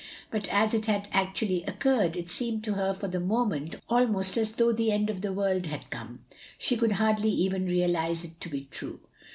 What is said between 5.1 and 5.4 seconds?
of the